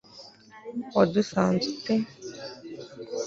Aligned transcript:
wadusanze 0.95 1.65
ute 1.75 1.93